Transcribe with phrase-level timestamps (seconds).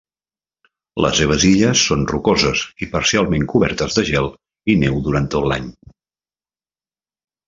[1.05, 4.31] Les seves illes són rocoses i parcialment cobertes de gel
[4.75, 5.69] i neu durant tot l'any.